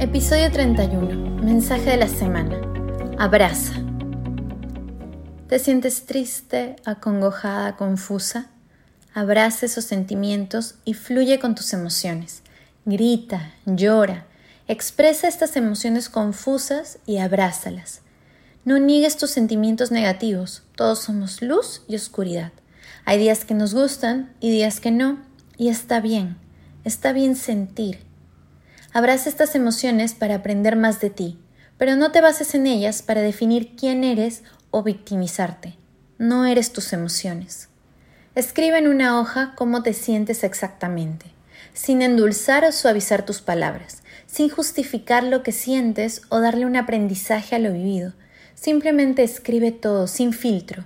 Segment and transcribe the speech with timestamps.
[0.00, 1.44] Episodio 31.
[1.44, 2.60] Mensaje de la semana.
[3.16, 3.74] Abraza.
[5.46, 8.50] ¿Te sientes triste, acongojada, confusa?
[9.14, 12.42] Abraza esos sentimientos y fluye con tus emociones.
[12.84, 14.26] Grita, llora,
[14.66, 18.00] expresa estas emociones confusas y abrázalas.
[18.64, 22.50] No niegues tus sentimientos negativos, todos somos luz y oscuridad.
[23.04, 25.22] Hay días que nos gustan y días que no,
[25.56, 26.36] y está bien,
[26.82, 28.00] está bien sentir.
[28.94, 31.36] Abraza estas emociones para aprender más de ti,
[31.78, 35.74] pero no te bases en ellas para definir quién eres o victimizarte.
[36.16, 37.68] No eres tus emociones.
[38.36, 41.26] Escribe en una hoja cómo te sientes exactamente,
[41.72, 47.56] sin endulzar o suavizar tus palabras, sin justificar lo que sientes o darle un aprendizaje
[47.56, 48.12] a lo vivido.
[48.54, 50.84] Simplemente escribe todo sin filtro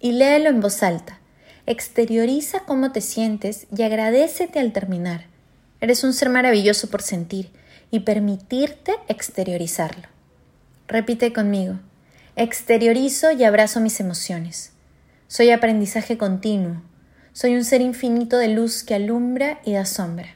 [0.00, 1.20] y léelo en voz alta.
[1.66, 5.32] Exterioriza cómo te sientes y agradecete al terminar.
[5.84, 7.50] Eres un ser maravilloso por sentir
[7.90, 10.08] y permitirte exteriorizarlo.
[10.88, 11.78] Repite conmigo.
[12.36, 14.72] Exteriorizo y abrazo mis emociones.
[15.28, 16.80] Soy aprendizaje continuo.
[17.34, 20.28] Soy un ser infinito de luz que alumbra y da sombra.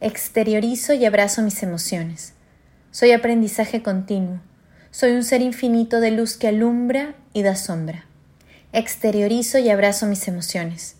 [0.00, 2.34] Exteriorizo y abrazo mis emociones.
[2.92, 4.38] Soy aprendizaje continuo.
[4.92, 8.06] Soy un ser infinito de luz que alumbra y da sombra.
[8.72, 10.94] Exteriorizo y abrazo mis emociones.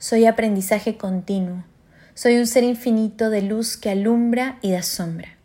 [0.00, 1.62] Soy aprendizaje continuo.
[2.14, 5.38] Soy un ser infinito de luz que alumbra y da sombra.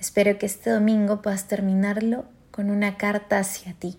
[0.00, 3.98] Espero que este domingo puedas terminarlo con una carta hacia ti.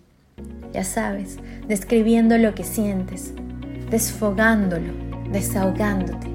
[0.74, 3.34] Ya sabes, describiendo lo que sientes,
[3.92, 4.94] desfogándolo,
[5.32, 6.28] desahogándote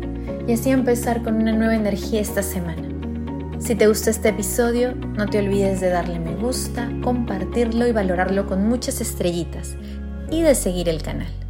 [0.46, 2.88] y así empezar con una nueva energía esta semana.
[3.58, 8.46] Si te gustó este episodio, no te olvides de darle me gusta, compartirlo y valorarlo
[8.46, 9.74] con muchas estrellitas
[10.30, 11.47] y de seguir el canal.